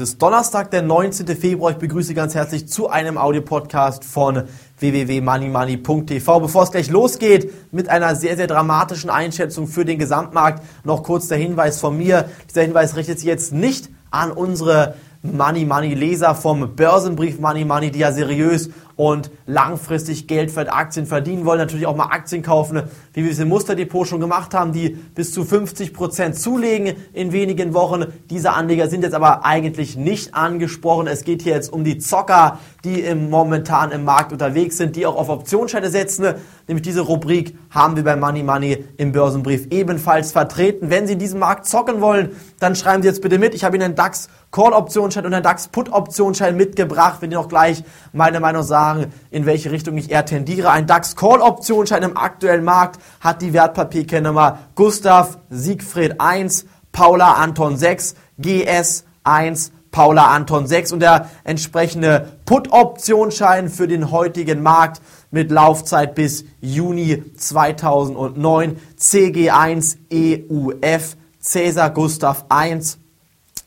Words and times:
Es 0.00 0.12
ist 0.12 0.22
Donnerstag, 0.22 0.70
der 0.70 0.80
19. 0.80 1.26
Februar. 1.36 1.72
Ich 1.72 1.76
begrüße 1.76 2.14
ganz 2.14 2.34
herzlich 2.34 2.66
zu 2.66 2.88
einem 2.88 3.18
Audiopodcast 3.18 4.02
von 4.02 4.44
www.moneymoney.tv. 4.78 6.40
Bevor 6.40 6.62
es 6.62 6.70
gleich 6.70 6.88
losgeht 6.88 7.52
mit 7.70 7.90
einer 7.90 8.16
sehr, 8.16 8.34
sehr 8.34 8.46
dramatischen 8.46 9.10
Einschätzung 9.10 9.66
für 9.66 9.84
den 9.84 9.98
Gesamtmarkt, 9.98 10.64
noch 10.84 11.02
kurz 11.02 11.28
der 11.28 11.36
Hinweis 11.36 11.80
von 11.80 11.98
mir. 11.98 12.30
Dieser 12.48 12.62
Hinweis 12.62 12.96
richtet 12.96 13.18
sich 13.18 13.28
jetzt 13.28 13.52
nicht 13.52 13.90
an 14.10 14.32
unsere 14.32 14.94
Money 15.20 15.66
Money 15.66 15.92
Leser 15.92 16.34
vom 16.34 16.76
Börsenbrief 16.76 17.38
Money 17.38 17.66
Money, 17.66 17.90
die 17.90 17.98
ja 17.98 18.10
seriös 18.10 18.70
und 19.00 19.30
langfristig 19.46 20.26
Geld 20.26 20.50
für 20.50 20.70
Aktien 20.70 21.06
verdienen 21.06 21.46
wollen, 21.46 21.58
natürlich 21.58 21.86
auch 21.86 21.96
mal 21.96 22.10
Aktien 22.10 22.42
kaufen, 22.42 22.82
wie 23.14 23.24
wir 23.24 23.32
es 23.32 23.38
im 23.38 23.48
Musterdepot 23.48 24.06
schon 24.06 24.20
gemacht 24.20 24.52
haben, 24.52 24.74
die 24.74 24.90
bis 24.90 25.32
zu 25.32 25.42
50 25.42 25.94
Prozent 25.94 26.38
zulegen 26.38 26.96
in 27.14 27.32
wenigen 27.32 27.72
Wochen. 27.72 28.04
Diese 28.28 28.52
Anleger 28.52 28.88
sind 28.88 29.02
jetzt 29.02 29.14
aber 29.14 29.46
eigentlich 29.46 29.96
nicht 29.96 30.34
angesprochen. 30.34 31.06
Es 31.06 31.24
geht 31.24 31.40
hier 31.40 31.54
jetzt 31.54 31.72
um 31.72 31.82
die 31.82 31.96
Zocker, 31.96 32.58
die 32.84 33.00
im, 33.00 33.30
momentan 33.30 33.90
im 33.90 34.04
Markt 34.04 34.32
unterwegs 34.32 34.76
sind, 34.76 34.96
die 34.96 35.06
auch 35.06 35.16
auf 35.16 35.30
Optionsscheine 35.30 35.88
setzen. 35.88 36.34
Nämlich 36.68 36.82
diese 36.82 37.00
Rubrik 37.00 37.56
haben 37.70 37.96
wir 37.96 38.04
bei 38.04 38.16
Money 38.16 38.42
Money 38.42 38.84
im 38.98 39.12
Börsenbrief 39.12 39.68
ebenfalls 39.70 40.32
vertreten. 40.32 40.90
Wenn 40.90 41.06
Sie 41.06 41.14
in 41.14 41.18
diesem 41.18 41.40
Markt 41.40 41.64
zocken 41.64 42.02
wollen, 42.02 42.32
dann 42.58 42.76
schreiben 42.76 43.02
Sie 43.02 43.08
jetzt 43.08 43.22
bitte 43.22 43.38
mit. 43.38 43.54
Ich 43.54 43.64
habe 43.64 43.76
Ihnen 43.76 43.86
einen 43.86 43.94
DAX 43.94 44.28
Call 44.50 44.72
Optionsschein 44.72 45.24
und 45.24 45.32
einen 45.32 45.44
DAX 45.44 45.68
Put 45.68 45.92
Optionsschein 45.92 46.56
mitgebracht. 46.56 47.18
Wenn 47.20 47.30
Sie 47.30 47.36
noch 47.36 47.48
gleich 47.48 47.84
meine 48.12 48.40
Meinung 48.40 48.64
sagen, 48.64 48.89
sagen, 48.94 49.12
in 49.30 49.46
welche 49.46 49.70
Richtung 49.70 49.96
ich 49.96 50.10
eher 50.10 50.24
tendiere. 50.24 50.70
Ein 50.70 50.86
DAX 50.86 51.16
Call 51.16 51.40
Optionsschein 51.40 52.02
im 52.02 52.16
aktuellen 52.16 52.64
Markt 52.64 53.00
hat 53.20 53.42
die 53.42 53.52
Wertpapierkennummer 53.52 54.58
Gustav 54.74 55.38
Siegfried 55.50 56.20
1, 56.20 56.66
Paula 56.92 57.34
Anton 57.34 57.76
6, 57.76 58.14
GS 58.38 59.04
1, 59.24 59.72
Paula 59.90 60.28
Anton 60.28 60.66
6 60.66 60.92
und 60.92 61.00
der 61.00 61.30
entsprechende 61.44 62.32
Put-Optionsschein 62.44 63.68
für 63.68 63.88
den 63.88 64.10
heutigen 64.10 64.62
Markt 64.62 65.00
mit 65.30 65.50
Laufzeit 65.50 66.14
bis 66.14 66.44
Juni 66.60 67.24
2009 67.36 68.76
CG1 68.98 69.96
EUF 70.12 71.16
Cäsar 71.40 71.90
Gustav 71.90 72.44
1 72.48 72.98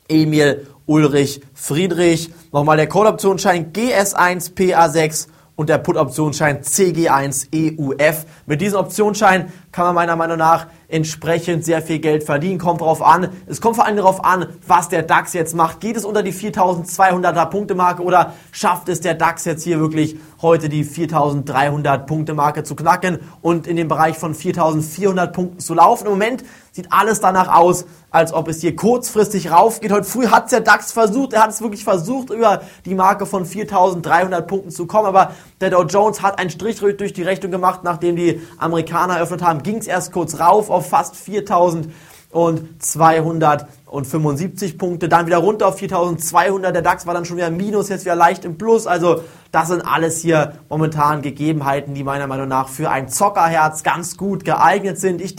Emil 0.07 0.67
Ulrich 0.85 1.41
Friedrich. 1.53 2.29
Nochmal 2.51 2.77
der 2.77 2.87
Call-Optionsschein 2.87 3.71
GS1 3.73 4.53
PA6 4.53 5.27
und 5.55 5.69
der 5.69 5.77
Put-Optionsschein 5.77 6.61
CG1 6.61 7.47
EUF. 7.53 8.25
Mit 8.45 8.61
diesem 8.61 8.79
Optionsschein 8.79 9.51
kann 9.73 9.85
man 9.85 9.95
meiner 9.95 10.15
Meinung 10.15 10.37
nach 10.37 10.67
entsprechend 10.87 11.65
sehr 11.65 11.81
viel 11.81 11.97
Geld 11.97 12.23
verdienen. 12.23 12.59
Kommt 12.59 12.81
darauf 12.81 13.01
an. 13.01 13.29
Es 13.47 13.59
kommt 13.59 13.75
vor 13.75 13.85
allem 13.85 13.97
darauf 13.97 14.23
an, 14.23 14.45
was 14.67 14.87
der 14.87 15.01
DAX 15.01 15.33
jetzt 15.33 15.55
macht. 15.55 15.79
Geht 15.81 15.97
es 15.97 16.05
unter 16.05 16.21
die 16.21 16.31
4200er 16.31 17.47
Punkte 17.47 17.73
Marke 17.73 18.03
oder 18.03 18.33
schafft 18.51 18.87
es 18.87 19.01
der 19.01 19.15
DAX 19.15 19.45
jetzt 19.45 19.63
hier 19.63 19.79
wirklich 19.79 20.17
heute 20.41 20.69
die 20.69 20.83
4300 20.83 22.05
Punkte 22.05 22.35
Marke 22.35 22.63
zu 22.63 22.75
knacken 22.75 23.19
und 23.41 23.65
in 23.65 23.75
dem 23.75 23.87
Bereich 23.87 24.17
von 24.17 24.35
4400 24.35 25.33
Punkten 25.33 25.59
zu 25.59 25.73
laufen? 25.73 26.05
Im 26.05 26.11
Moment 26.11 26.43
sieht 26.71 26.91
alles 26.91 27.19
danach 27.19 27.47
aus, 27.55 27.85
als 28.09 28.33
ob 28.33 28.47
es 28.47 28.61
hier 28.61 28.75
kurzfristig 28.75 29.51
raufgeht. 29.51 29.91
Heute 29.91 30.05
früh 30.05 30.27
hat 30.27 30.45
es 30.45 30.49
der 30.51 30.61
DAX 30.61 30.91
versucht. 30.91 31.33
Er 31.33 31.43
hat 31.43 31.49
es 31.49 31.61
wirklich 31.61 31.83
versucht, 31.83 32.29
über 32.29 32.61
die 32.85 32.93
Marke 32.93 33.25
von 33.25 33.45
4300 33.45 34.47
Punkten 34.47 34.69
zu 34.69 34.85
kommen. 34.85 35.07
Aber 35.07 35.31
der 35.61 35.71
Dow 35.71 35.83
Jones 35.83 36.21
hat 36.21 36.37
einen 36.37 36.51
Strich 36.51 36.79
durch 36.79 37.13
die 37.13 37.23
Rechnung 37.23 37.51
gemacht, 37.51 37.81
nachdem 37.83 38.15
die 38.15 38.41
Amerikaner 38.59 39.15
eröffnet 39.15 39.41
haben. 39.41 39.62
Ging 39.63 39.77
es 39.77 39.87
erst 39.87 40.11
kurz 40.11 40.39
rauf 40.39 40.69
auf 40.69 40.89
fast 40.89 41.15
4000 41.15 41.89
und 42.33 42.83
275 42.83 44.77
Punkte, 44.79 45.07
dann 45.07 45.27
wieder 45.27 45.37
runter 45.37 45.67
auf 45.67 45.77
4200. 45.77 46.73
Der 46.73 46.81
DAX 46.81 47.05
war 47.05 47.13
dann 47.13 47.25
schon 47.25 47.37
wieder 47.37 47.51
minus, 47.51 47.89
jetzt 47.89 48.05
wieder 48.05 48.15
leicht 48.15 48.43
im 48.43 48.57
Plus. 48.57 48.87
Also 48.87 49.21
das 49.51 49.67
sind 49.67 49.81
alles 49.81 50.19
hier 50.19 50.53
momentan 50.67 51.21
Gegebenheiten, 51.21 51.93
die 51.93 52.03
meiner 52.03 52.25
Meinung 52.25 52.47
nach 52.47 52.69
für 52.69 52.89
ein 52.89 53.07
Zockerherz 53.07 53.83
ganz 53.83 54.17
gut 54.17 54.45
geeignet 54.45 54.99
sind. 54.99 55.21
Ich 55.21 55.35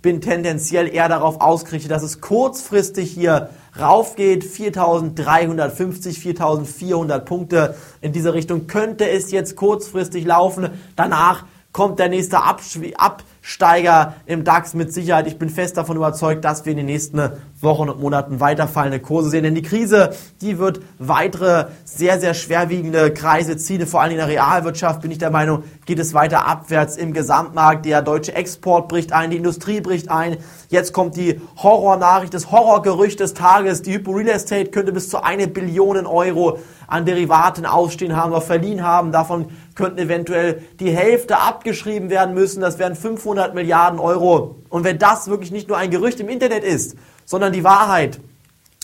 bin 0.00 0.22
tendenziell 0.22 0.88
eher 0.88 1.10
darauf 1.10 1.42
ausgerichtet, 1.42 1.90
dass 1.90 2.02
es 2.02 2.22
kurzfristig 2.22 3.10
hier 3.10 3.50
raufgeht. 3.78 4.42
4350, 4.42 6.18
4400 6.18 7.26
Punkte 7.26 7.74
in 8.00 8.12
diese 8.12 8.32
Richtung 8.32 8.66
könnte 8.68 9.06
es 9.06 9.30
jetzt 9.30 9.54
kurzfristig 9.54 10.24
laufen. 10.24 10.70
Danach 10.96 11.44
kommt 11.72 11.98
der 11.98 12.08
nächste 12.08 12.38
Absteiger 12.42 14.14
im 14.26 14.42
DAX 14.42 14.74
mit 14.74 14.92
Sicherheit. 14.92 15.26
Ich 15.26 15.38
bin 15.38 15.50
fest 15.50 15.76
davon 15.76 15.96
überzeugt, 15.96 16.44
dass 16.44 16.64
wir 16.64 16.72
in 16.72 16.78
den 16.78 16.86
nächsten 16.86 17.30
Wochen 17.60 17.88
und 17.88 18.00
Monaten 18.00 18.40
weiterfallende 18.40 19.00
Kurse 19.00 19.30
sehen. 19.30 19.42
Denn 19.42 19.54
die 19.54 19.62
Krise, 19.62 20.10
die 20.40 20.58
wird 20.58 20.80
weitere 20.98 21.66
sehr, 21.84 22.20
sehr 22.20 22.34
schwerwiegende 22.34 23.12
Kreise 23.12 23.56
ziehen. 23.56 23.86
Vor 23.86 24.00
allem 24.00 24.12
in 24.12 24.16
der 24.18 24.28
Realwirtschaft 24.28 25.02
bin 25.02 25.10
ich 25.10 25.18
der 25.18 25.30
Meinung, 25.30 25.64
geht 25.84 25.98
es 25.98 26.14
weiter 26.14 26.46
abwärts 26.46 26.96
im 26.96 27.12
Gesamtmarkt. 27.12 27.84
Der 27.84 28.02
deutsche 28.02 28.34
Export 28.34 28.88
bricht 28.88 29.12
ein, 29.12 29.30
die 29.30 29.36
Industrie 29.36 29.80
bricht 29.80 30.10
ein. 30.10 30.38
Jetzt 30.68 30.92
kommt 30.92 31.16
die 31.16 31.40
Horrornachricht, 31.56 32.32
das 32.32 32.50
Horrorgerücht 32.50 33.20
des 33.20 33.34
Tages. 33.34 33.82
Die 33.82 33.94
Hypo 33.94 34.12
Real 34.12 34.28
Estate 34.28 34.70
könnte 34.70 34.92
bis 34.92 35.10
zu 35.10 35.22
eine 35.22 35.48
Billion 35.48 36.06
Euro 36.06 36.58
an 36.86 37.04
Derivaten 37.04 37.66
ausstehen 37.66 38.16
haben 38.16 38.32
oder 38.32 38.40
verliehen 38.40 38.82
haben. 38.82 39.12
Davon 39.12 39.46
könnten 39.78 39.98
eventuell 39.98 40.62
die 40.80 40.90
Hälfte 40.90 41.38
abgeschrieben 41.38 42.10
werden 42.10 42.34
müssen. 42.34 42.60
Das 42.60 42.78
wären 42.78 42.94
500 42.94 43.54
Milliarden 43.54 43.98
Euro. 43.98 44.56
Und 44.68 44.84
wenn 44.84 44.98
das 44.98 45.28
wirklich 45.28 45.50
nicht 45.50 45.68
nur 45.68 45.78
ein 45.78 45.90
Gerücht 45.90 46.20
im 46.20 46.28
Internet 46.28 46.64
ist, 46.64 46.96
sondern 47.24 47.54
die 47.54 47.64
Wahrheit 47.64 48.20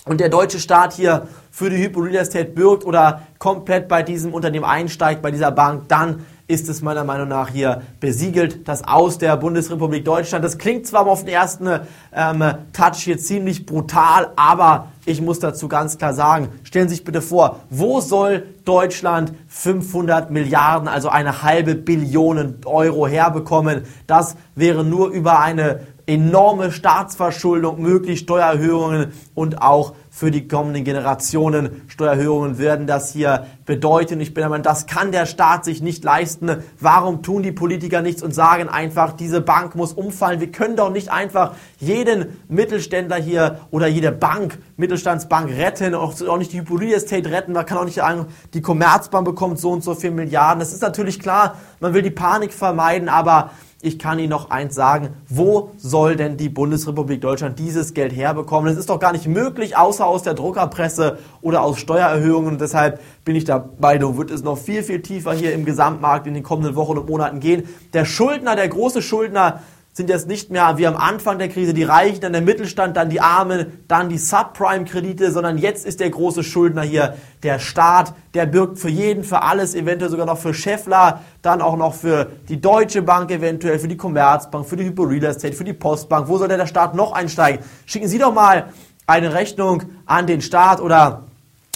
und 0.07 0.21
der 0.21 0.29
deutsche 0.29 0.61
Staat 0.61 0.95
hier 0.95 1.29
für 1.51 1.69
die 1.69 1.77
Hypo 1.77 2.01
Real 2.01 2.17
Estate 2.17 2.51
bürgt 2.51 2.85
oder 2.85 3.23
komplett 3.39 3.89
bei 3.89 4.03
diesem 4.03 4.33
Unternehmen 4.33 4.65
einsteigt, 4.65 5.21
bei 5.21 5.31
dieser 5.31 5.51
Bank, 5.51 5.89
dann 5.89 6.25
ist 6.47 6.69
es 6.69 6.83
meiner 6.83 7.05
Meinung 7.05 7.29
nach 7.29 7.49
hier 7.49 7.83
besiegelt, 8.01 8.69
das 8.69 8.85
Aus 8.87 9.19
der 9.19 9.37
Bundesrepublik 9.37 10.05
Deutschland. 10.05 10.45
Das 10.45 10.59
klingt 10.59 10.87
zwar 10.87 11.07
auf 11.07 11.21
den 11.21 11.31
ersten 11.33 11.81
ähm, 12.13 12.45
Touch 12.73 12.99
hier 12.99 13.19
ziemlich 13.19 13.65
brutal, 13.65 14.33
aber 14.37 14.93
ich 15.07 15.21
muss 15.21 15.39
dazu 15.39 15.69
ganz 15.69 15.99
klar 15.99 16.15
sagen, 16.15 16.49
stellen 16.63 16.89
Sie 16.89 16.97
sich 16.97 17.05
bitte 17.05 17.21
vor, 17.21 17.61
wo 17.71 18.01
soll 18.01 18.47
Deutschland 18.65 19.33
500 19.49 20.31
Milliarden, 20.31 20.89
also 20.89 21.09
eine 21.09 21.43
halbe 21.43 21.75
Billion 21.75 22.57
Euro 22.65 23.07
herbekommen? 23.07 23.85
Das 24.07 24.37
wäre 24.55 24.85
nur 24.85 25.09
über 25.09 25.41
eine 25.41 25.81
enorme 26.07 26.71
Staatsverschuldung 26.71 27.81
möglich, 27.81 28.21
Steuererhöhungen 28.21 29.13
und 29.35 29.63
auch 29.63 29.95
für 30.11 30.31
die 30.31 30.47
kommenden 30.47 30.85
Generationen 30.85 31.83
Steuererhöhungen 31.89 32.59
werden 32.59 32.87
das 32.87 33.13
hier 33.13 33.47
bedeuten. 33.65 34.21
Ich 34.21 34.33
bin 34.33 34.43
der 34.43 34.49
Meinung, 34.49 34.63
das 34.63 34.87
kann 34.87 35.11
der 35.11 35.27
Staat 35.27 35.65
sich 35.65 35.83
nicht 35.83 36.05
leisten. 36.05 36.63
Warum 36.79 37.23
tun 37.23 37.43
die 37.43 37.51
Politiker 37.51 38.01
nichts 38.01 38.23
und 38.23 38.33
sagen 38.33 38.69
einfach, 38.69 39.13
diese 39.13 39.41
Bank 39.41 39.75
muss 39.75 39.93
umfallen? 39.93 40.39
Wir 40.39 40.53
können 40.53 40.77
doch 40.77 40.91
nicht 40.91 41.11
einfach 41.11 41.55
jeden 41.79 42.37
Mittelständler 42.49 43.17
hier 43.17 43.61
oder 43.73 43.89
jede 43.89 44.13
Bank, 44.13 44.59
Mittelstandsbank 44.77 45.51
retten, 45.51 45.97
auch, 45.97 46.15
nicht 46.39 46.53
die 46.53 46.61
Hypo 46.61 46.79
Estate 46.79 47.31
retten. 47.31 47.53
Man 47.53 47.67
kann 47.67 47.79
auch 47.79 47.85
nicht 47.85 47.97
sagen, 47.97 48.27
die 48.53 48.63
Commerzbank 48.63 49.25
bekommt 49.25 49.59
so 49.59 49.73
und 49.73 49.83
so 49.83 49.95
viel 49.97 50.13
Milliarden. 50.13 50.61
Das 50.61 50.73
ist 50.73 50.83
natürlich 50.83 51.19
klar, 51.19 51.57
man 51.81 51.93
will 51.93 52.03
die 52.03 52.11
Panik 52.11 52.53
vermeiden, 52.53 53.09
aber 53.09 53.51
ich 53.85 53.99
kann 53.99 54.19
Ihnen 54.19 54.31
noch 54.31 54.51
eins 54.51 54.75
sagen, 54.75 55.11
wo 55.29 55.73
soll 55.77 56.17
denn 56.17 56.39
die 56.39 56.49
Bundesrepublik 56.49 57.21
Deutschland 57.21 57.59
dieses 57.59 57.93
Geld 57.93 58.17
herbekommen? 58.17 58.73
Es 58.73 58.79
ist 58.79 58.89
doch 58.89 58.99
gar 58.99 59.13
nicht 59.13 59.29
möglich, 59.29 59.77
außer 59.77 60.07
aus 60.07 60.23
der 60.23 60.33
Druckerpresse 60.33 61.19
oder 61.43 61.63
aus 61.63 61.79
Steuererhöhungen. 61.79 62.53
Und 62.53 62.61
deshalb 62.63 63.01
bin 63.27 63.37
ich 63.37 63.45
dabei, 63.45 63.99
du 63.99 64.17
wird 64.17 64.31
es 64.31 64.43
noch 64.43 64.57
viel, 64.57 64.83
viel 64.83 65.03
tiefer 65.03 65.35
hier 65.35 65.53
im 65.53 65.67
Gesamtmarkt 65.67 66.27
in 66.27 66.33
den 66.33 66.43
kommenden 66.43 66.77
Wochen 66.77 66.97
und 66.97 67.11
Monaten 67.11 67.41
gehen. 67.41 67.69
Der 67.93 68.07
Schuldner, 68.07 68.57
der 68.57 68.69
große 68.69 69.03
Schuldner, 69.03 69.61
sind 69.95 70.11
jetzt 70.11 70.27
nicht 70.27 70.51
mehr 70.51 70.77
wie 70.77 70.89
am 70.89 70.97
Anfang 70.97 71.39
der 71.39 71.49
Krise 71.49 71.73
die 71.73 71.85
Reichen, 71.85 72.21
dann 72.21 72.33
der 72.33 72.43
Mittelstand, 72.43 72.97
dann 72.97 73.11
die 73.11 73.21
Armen, 73.21 73.85
dann 73.87 74.09
die 74.09 74.19
Subprime-Kredite, 74.19 75.31
sondern 75.31 75.57
jetzt 75.57 75.87
ist 75.87 76.01
der 76.01 76.11
große 76.11 76.43
Schuldner 76.43 76.83
hier 76.83 77.15
der 77.45 77.61
Staat. 77.61 78.13
Der 78.35 78.47
birgt 78.47 78.81
für 78.81 78.89
jeden, 78.89 79.23
für 79.23 79.43
alles, 79.43 79.77
eventuell 79.77 80.11
sogar 80.11 80.27
noch 80.27 80.39
für 80.39 80.53
Scheffler, 80.53 81.21
dann 81.43 81.63
auch 81.63 81.77
noch 81.77 81.95
für 81.95 82.27
die 82.49 82.61
Deutsche 82.61 83.03
Bank 83.03 83.31
eventuell, 83.31 83.79
für 83.79 83.87
die 83.87 83.97
Commerzbank, 83.97 84.67
für 84.67 84.77
die 84.77 84.85
Hypo 84.85 85.05
Real 85.05 85.23
Estate, 85.27 85.55
für 85.55 85.63
die 85.63 85.73
Postbank. 85.73 86.27
Wo 86.27 86.39
soll 86.39 86.49
denn 86.49 86.59
der 86.59 86.67
Staat 86.67 86.97
noch 86.97 87.13
einsteigen? 87.13 87.65
Schicken 87.87 88.09
Sie 88.09 88.19
doch 88.19 88.35
mal 88.35 88.73
eine 89.07 89.33
Rechnung 89.33 89.85
an 90.07 90.27
den 90.27 90.41
Staat 90.41 90.81
oder 90.81 91.23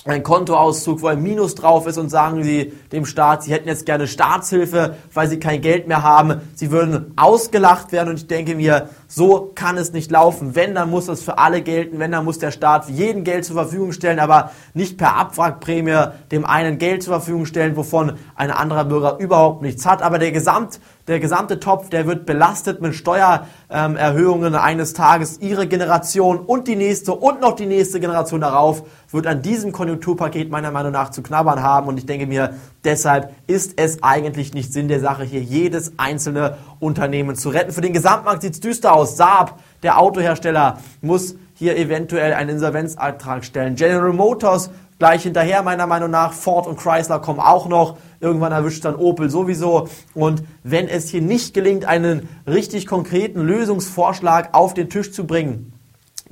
ein 0.05 0.23
Kontoauszug, 0.23 1.03
wo 1.03 1.09
ein 1.09 1.23
Minus 1.23 1.55
drauf 1.55 1.87
ist 1.87 1.99
und 1.99 2.09
sagen 2.09 2.43
sie 2.43 2.73
dem 2.93 3.05
Staat, 3.05 3.43
sie 3.43 3.53
hätten 3.53 3.69
jetzt 3.69 3.85
gerne 3.85 4.07
Staatshilfe, 4.07 4.97
weil 5.13 5.29
sie 5.29 5.39
kein 5.39 5.61
Geld 5.61 5.89
mehr 5.89 6.03
haben. 6.03 6.41
Sie 6.55 6.71
würden 6.71 7.13
ausgelacht 7.17 7.93
werden 7.93 8.11
und 8.11 8.17
ich 8.17 8.27
denke 8.27 8.55
mir, 8.55 8.89
so 9.07 9.53
kann 9.55 9.77
es 9.77 9.93
nicht 9.93 10.11
laufen. 10.11 10.55
Wenn, 10.55 10.75
dann 10.75 10.91
muss 10.91 11.07
das 11.07 11.23
für 11.23 11.39
alle 11.39 11.63
gelten. 11.63 11.99
Wenn, 11.99 12.13
dann 12.13 12.25
muss 12.25 12.39
der 12.39 12.51
Staat 12.51 12.89
jeden 12.89 13.25
Geld 13.25 13.45
zur 13.45 13.57
Verfügung 13.57 13.93
stellen, 13.93 14.19
aber 14.19 14.53
nicht 14.75 14.99
per 14.99 15.17
Abwrackprämie 15.17 16.13
dem 16.31 16.45
einen 16.45 16.79
Geld 16.79 17.03
zur 17.03 17.15
Verfügung 17.15 17.47
stellen, 17.47 17.77
wovon 17.77 18.15
ein 18.35 18.51
anderer 18.51 18.85
Bürger 18.85 19.19
überhaupt 19.19 19.63
nichts 19.63 19.85
hat. 19.85 20.03
Aber 20.03 20.19
der 20.19 20.33
Gesamt 20.33 20.81
der 21.09 21.21
gesamte 21.21 21.59
Topf, 21.59 21.89
der 21.89 22.07
wird 22.07 22.27
belastet 22.27 22.83
mit 22.83 22.95
Steuererhöhungen 22.95 24.55
eines 24.55 24.93
Tages. 24.93 25.39
Ihre 25.41 25.67
Generation 25.67 26.39
und 26.39 26.69
die 26.69 26.77
nächste 26.77 27.13
und 27.15 27.41
noch 27.41 27.57
die 27.57 27.67
nächste 27.67 27.99
Generation 27.99 28.43
darauf 28.43 28.83
wird 29.11 29.27
an 29.27 29.41
diesem 29.41 29.73
Konjunkturpaket 29.73 30.51
meiner 30.51 30.71
Meinung 30.71 30.93
nach 30.93 31.11
zu 31.11 31.23
knabbern 31.23 31.63
haben. 31.63 31.89
Und 31.89 31.99
ich 31.99 32.05
denke 32.05 32.27
mir, 32.27 32.55
deshalb 32.85 33.35
ist 33.47 33.81
es 33.81 34.03
eigentlich 34.03 34.53
nicht 34.53 34.73
Sinn 34.73 34.89
der 34.89 35.01
Sache, 35.01 35.25
hier 35.25 35.41
jedes 35.41 35.93
einzelne 35.97 36.59
Unternehmen 36.79 37.37
zu 37.37 37.49
retten. 37.49 37.73
Für 37.73 37.81
den 37.81 37.95
Gesamtmarkt 37.95 38.43
sieht 38.43 38.53
es 38.53 38.61
düster 38.61 38.93
aus. 38.93 39.17
Saab, 39.17 39.61
der 39.83 39.99
Autohersteller, 39.99 40.79
muss 41.01 41.37
hier 41.55 41.77
eventuell 41.77 42.35
einen 42.35 42.51
Insolvenzantrag 42.51 43.45
stellen. 43.45 43.77
General 43.77 44.13
Motors 44.13 44.71
gleich 44.99 45.23
hinterher 45.23 45.63
meiner 45.63 45.87
Meinung 45.87 46.11
nach. 46.11 46.33
Ford 46.33 46.67
und 46.67 46.79
Chrysler 46.79 47.21
kommen 47.21 47.41
auch 47.41 47.69
noch. 47.69 47.99
Irgendwann 48.21 48.53
erwischt 48.53 48.85
dann 48.85 48.97
Opel 48.97 49.31
sowieso. 49.31 49.89
Und 50.15 50.43
wenn 50.63 50.89
es 50.89 51.09
hier 51.09 51.23
nicht 51.23 51.55
gelingt, 51.55 51.85
einen 51.85 52.29
richtig 52.47 52.87
konkreten 52.87 53.41
Lösungsvorschlag 53.41 54.51
auf 54.53 54.75
den 54.75 54.91
Tisch 54.91 55.13
zu 55.13 55.27
bringen, 55.27 55.78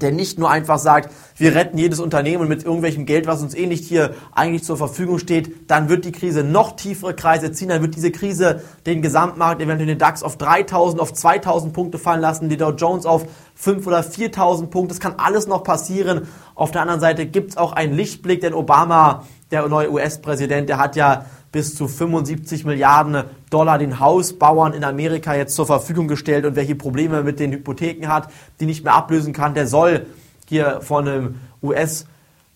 der 0.00 0.12
nicht 0.12 0.38
nur 0.38 0.50
einfach 0.50 0.78
sagt, 0.78 1.12
wir 1.36 1.54
retten 1.54 1.78
jedes 1.78 2.00
Unternehmen 2.00 2.48
mit 2.48 2.64
irgendwelchem 2.64 3.06
Geld, 3.06 3.26
was 3.26 3.42
uns 3.42 3.54
eh 3.54 3.66
nicht 3.66 3.84
hier 3.84 4.14
eigentlich 4.32 4.64
zur 4.64 4.76
Verfügung 4.76 5.18
steht, 5.18 5.70
dann 5.70 5.88
wird 5.88 6.04
die 6.04 6.12
Krise 6.12 6.44
noch 6.44 6.76
tiefere 6.76 7.14
Kreise 7.14 7.52
ziehen, 7.52 7.68
dann 7.68 7.82
wird 7.82 7.96
diese 7.96 8.10
Krise 8.10 8.62
den 8.84 9.02
Gesamtmarkt, 9.02 9.60
eventuell 9.62 9.86
den 9.88 9.98
DAX 9.98 10.22
auf 10.22 10.36
3000, 10.36 11.00
auf 11.00 11.12
2000 11.12 11.72
Punkte 11.72 11.98
fallen 11.98 12.20
lassen, 12.20 12.48
die 12.48 12.56
Dow 12.56 12.70
Jones 12.70 13.06
auf 13.06 13.26
5 13.54 13.86
oder 13.86 14.02
4000 14.02 14.70
Punkte, 14.70 14.94
das 14.94 15.00
kann 15.00 15.14
alles 15.18 15.46
noch 15.46 15.62
passieren. 15.62 16.28
Auf 16.54 16.70
der 16.70 16.82
anderen 16.82 17.00
Seite 17.00 17.26
gibt 17.26 17.50
es 17.50 17.56
auch 17.56 17.72
einen 17.72 17.94
Lichtblick, 17.94 18.40
denn 18.40 18.54
Obama, 18.54 19.24
der 19.50 19.66
neue 19.68 19.90
US-Präsident, 19.90 20.68
der 20.68 20.78
hat 20.78 20.96
ja 20.96 21.26
bis 21.52 21.74
zu 21.74 21.88
75 21.88 22.64
Milliarden 22.64 23.24
Dollar 23.56 23.78
den 23.78 24.00
Hausbauern 24.00 24.74
in 24.74 24.84
Amerika 24.84 25.34
jetzt 25.34 25.54
zur 25.54 25.64
Verfügung 25.64 26.08
gestellt 26.08 26.44
und 26.44 26.56
wer 26.56 26.62
hier 26.62 26.76
Probleme 26.76 27.22
mit 27.22 27.40
den 27.40 27.52
Hypotheken 27.52 28.08
hat, 28.08 28.28
die 28.60 28.66
nicht 28.66 28.84
mehr 28.84 28.92
ablösen 28.92 29.32
kann, 29.32 29.54
der 29.54 29.66
soll 29.66 30.04
hier 30.46 30.82
von 30.82 31.08
einem 31.08 31.34
US 31.62 32.04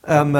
ähm, 0.07 0.37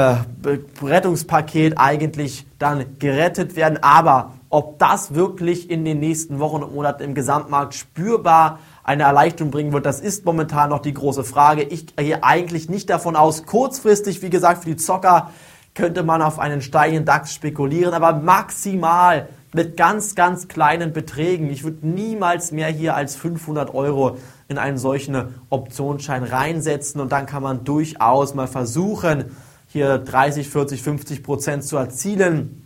Rettungspaket 0.83 1.79
eigentlich 1.79 2.45
dann 2.59 2.99
gerettet 2.99 3.55
werden. 3.55 3.79
Aber 3.81 4.33
ob 4.51 4.77
das 4.77 5.15
wirklich 5.15 5.71
in 5.71 5.83
den 5.83 5.99
nächsten 5.99 6.37
Wochen 6.37 6.61
und 6.61 6.75
Monaten 6.75 7.01
im 7.01 7.15
Gesamtmarkt 7.15 7.73
spürbar 7.73 8.59
eine 8.83 9.01
Erleichterung 9.01 9.49
bringen 9.49 9.73
wird, 9.73 9.87
das 9.87 9.99
ist 9.99 10.25
momentan 10.25 10.69
noch 10.69 10.83
die 10.83 10.93
große 10.93 11.23
Frage. 11.23 11.63
Ich 11.63 11.95
gehe 11.95 12.23
eigentlich 12.23 12.69
nicht 12.69 12.87
davon 12.91 13.15
aus, 13.15 13.47
kurzfristig, 13.47 14.21
wie 14.21 14.29
gesagt, 14.29 14.63
für 14.63 14.69
die 14.69 14.77
Zocker 14.77 15.31
könnte 15.73 16.03
man 16.03 16.21
auf 16.21 16.37
einen 16.37 16.61
steigenden 16.61 17.05
DAX 17.05 17.33
spekulieren, 17.33 17.95
aber 17.95 18.13
maximal 18.13 19.27
mit 19.53 19.77
ganz, 19.77 20.15
ganz 20.15 20.47
kleinen 20.47 20.93
Beträgen. 20.93 21.49
Ich 21.49 21.63
würde 21.63 21.85
niemals 21.87 22.51
mehr 22.51 22.69
hier 22.69 22.95
als 22.95 23.15
500 23.15 23.73
Euro 23.73 24.17
in 24.47 24.57
einen 24.57 24.77
solchen 24.77 25.35
Optionsschein 25.49 26.23
reinsetzen 26.23 27.01
und 27.01 27.11
dann 27.11 27.25
kann 27.25 27.43
man 27.43 27.63
durchaus 27.63 28.33
mal 28.33 28.47
versuchen, 28.47 29.35
hier 29.67 29.97
30, 29.97 30.49
40, 30.49 30.81
50 30.81 31.23
Prozent 31.23 31.63
zu 31.63 31.77
erzielen. 31.77 32.60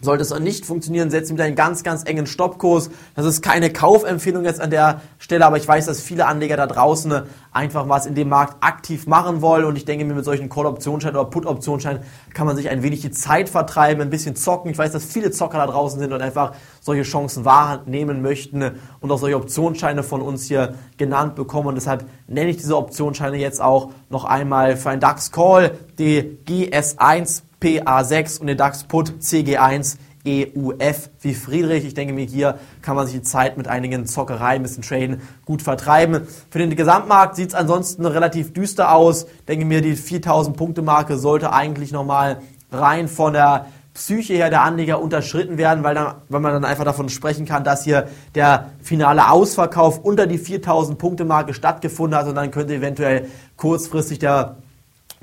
Sollte 0.00 0.22
es 0.22 0.38
nicht 0.40 0.66
funktionieren, 0.66 1.10
setzen 1.10 1.36
wir 1.36 1.44
einen 1.44 1.54
ganz, 1.54 1.84
ganz 1.84 2.02
engen 2.04 2.26
Stoppkurs. 2.26 2.90
Das 3.14 3.24
ist 3.24 3.42
keine 3.42 3.72
Kaufempfehlung 3.72 4.44
jetzt 4.44 4.60
an 4.60 4.70
der 4.70 5.00
Stelle, 5.18 5.46
aber 5.46 5.56
ich 5.56 5.66
weiß, 5.66 5.86
dass 5.86 6.00
viele 6.00 6.26
Anleger 6.26 6.56
da 6.56 6.66
draußen 6.66 7.22
einfach 7.52 7.88
was 7.88 8.04
in 8.06 8.16
dem 8.16 8.28
Markt 8.28 8.56
aktiv 8.60 9.06
machen 9.06 9.40
wollen 9.40 9.64
und 9.64 9.76
ich 9.76 9.84
denke 9.84 10.04
mir, 10.04 10.14
mit 10.14 10.24
solchen 10.24 10.48
Call-Optionsscheinen 10.48 11.16
oder 11.16 11.30
Put-Optionsscheinen 11.30 12.02
kann 12.34 12.46
man 12.46 12.56
sich 12.56 12.68
ein 12.68 12.82
wenig 12.82 13.02
die 13.02 13.12
Zeit 13.12 13.48
vertreiben, 13.48 14.02
ein 14.02 14.10
bisschen 14.10 14.34
zocken. 14.34 14.70
Ich 14.70 14.78
weiß, 14.78 14.90
dass 14.90 15.04
viele 15.04 15.30
Zocker 15.30 15.58
da 15.58 15.66
draußen 15.66 16.00
sind 16.00 16.12
und 16.12 16.20
einfach 16.20 16.54
solche 16.80 17.04
Chancen 17.04 17.44
wahrnehmen 17.44 18.20
möchten 18.20 18.72
und 19.00 19.12
auch 19.12 19.18
solche 19.18 19.36
Optionsscheine 19.36 20.02
von 20.02 20.20
uns 20.20 20.46
hier 20.48 20.74
genannt 20.98 21.36
bekommen 21.36 21.68
und 21.68 21.76
deshalb 21.76 22.04
nenne 22.26 22.50
ich 22.50 22.56
diese 22.56 22.76
Optionsscheine 22.76 23.36
jetzt 23.36 23.62
auch 23.62 23.92
noch 24.10 24.24
einmal 24.24 24.76
für 24.76 24.90
ein 24.90 24.98
DAX-Call, 24.98 25.78
die 25.98 26.38
GS1 26.46 27.42
PA6 27.64 28.40
und 28.40 28.48
den 28.48 28.58
DAX 28.58 28.84
Put 28.84 29.14
CG1 29.22 29.96
EUF 30.26 31.08
wie 31.22 31.32
Friedrich. 31.32 31.86
Ich 31.86 31.94
denke 31.94 32.12
mir, 32.12 32.26
hier 32.26 32.58
kann 32.82 32.94
man 32.94 33.06
sich 33.06 33.16
die 33.16 33.22
Zeit 33.22 33.56
mit 33.56 33.68
einigen 33.68 34.04
Zockereien, 34.04 34.60
ein 34.60 34.62
bisschen 34.62 34.82
Traden 34.82 35.22
gut 35.46 35.62
vertreiben. 35.62 36.26
Für 36.50 36.58
den 36.58 36.74
Gesamtmarkt 36.76 37.36
sieht 37.36 37.48
es 37.48 37.54
ansonsten 37.54 38.04
relativ 38.04 38.52
düster 38.52 38.92
aus. 38.92 39.24
Ich 39.24 39.44
denke 39.46 39.64
mir, 39.64 39.80
die 39.80 39.96
4000 39.96 40.56
Punkte 40.56 40.82
Marke 40.82 41.16
sollte 41.16 41.54
eigentlich 41.54 41.90
nochmal 41.90 42.42
rein 42.70 43.08
von 43.08 43.32
der 43.32 43.66
Psyche 43.94 44.34
her 44.34 44.50
der 44.50 44.62
Anleger 44.62 45.00
unterschritten 45.00 45.56
werden, 45.56 45.84
weil, 45.84 45.94
dann, 45.94 46.16
weil 46.28 46.40
man 46.40 46.52
dann 46.52 46.64
einfach 46.66 46.84
davon 46.84 47.08
sprechen 47.08 47.46
kann, 47.46 47.64
dass 47.64 47.84
hier 47.84 48.08
der 48.34 48.72
finale 48.82 49.30
Ausverkauf 49.30 50.00
unter 50.00 50.26
die 50.26 50.38
4000 50.38 50.98
Punkte 50.98 51.24
Marke 51.24 51.54
stattgefunden 51.54 52.18
hat 52.18 52.26
und 52.26 52.34
dann 52.34 52.50
könnte 52.50 52.74
eventuell 52.74 53.28
kurzfristig 53.56 54.18
der 54.18 54.56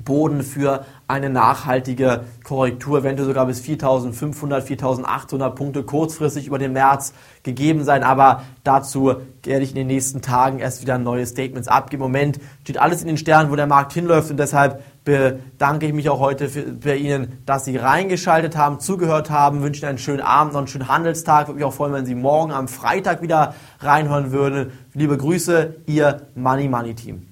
Boden 0.04 0.42
für 0.42 0.84
eine 1.08 1.30
nachhaltige 1.30 2.24
Korrektur, 2.44 3.00
eventuell 3.00 3.28
sogar 3.28 3.46
bis 3.46 3.60
4.500, 3.60 4.62
4.800 4.62 5.50
Punkte 5.50 5.82
kurzfristig 5.82 6.46
über 6.46 6.58
den 6.58 6.72
März 6.72 7.12
gegeben 7.42 7.84
sein. 7.84 8.02
Aber 8.02 8.42
dazu 8.64 9.14
werde 9.42 9.64
ich 9.64 9.70
in 9.70 9.76
den 9.76 9.86
nächsten 9.86 10.22
Tagen 10.22 10.58
erst 10.58 10.82
wieder 10.82 10.98
neue 10.98 11.26
Statements 11.26 11.68
abgeben. 11.68 12.02
Im 12.02 12.10
Moment 12.10 12.40
steht 12.62 12.78
alles 12.78 13.02
in 13.02 13.08
den 13.08 13.18
Sternen, 13.18 13.50
wo 13.50 13.56
der 13.56 13.66
Markt 13.66 13.92
hinläuft 13.92 14.30
und 14.30 14.38
deshalb 14.38 14.82
bedanke 15.04 15.86
ich 15.86 15.92
mich 15.92 16.08
auch 16.08 16.20
heute 16.20 16.48
bei 16.82 16.96
Ihnen, 16.96 17.42
dass 17.44 17.64
Sie 17.64 17.76
reingeschaltet 17.76 18.56
haben, 18.56 18.80
zugehört 18.80 19.30
haben, 19.30 19.62
wünsche 19.62 19.82
Ihnen 19.82 19.90
einen 19.90 19.98
schönen 19.98 20.20
Abend, 20.20 20.52
noch 20.52 20.60
einen 20.60 20.68
schönen 20.68 20.88
Handelstag. 20.88 21.48
Würde 21.48 21.56
mich 21.56 21.64
auch 21.64 21.74
freuen, 21.74 21.92
wenn 21.92 22.06
Sie 22.06 22.14
morgen 22.14 22.52
am 22.52 22.68
Freitag 22.68 23.22
wieder 23.22 23.54
reinhören 23.80 24.32
würden. 24.32 24.72
Liebe 24.94 25.16
Grüße, 25.16 25.74
Ihr 25.86 26.22
Money 26.34 26.68
Money 26.68 26.94
Team. 26.94 27.31